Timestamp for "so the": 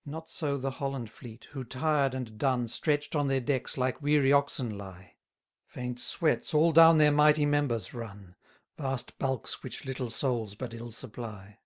0.28-0.70